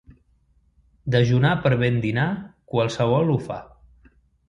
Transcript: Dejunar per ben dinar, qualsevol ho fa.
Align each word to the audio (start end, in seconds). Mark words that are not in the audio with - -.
Dejunar 1.17 1.53
per 1.67 1.73
ben 1.83 2.01
dinar, 2.09 2.27
qualsevol 2.75 3.35
ho 3.37 3.41
fa. 3.49 3.63